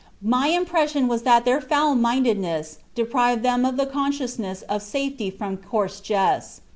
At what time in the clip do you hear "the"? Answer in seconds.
3.77-3.85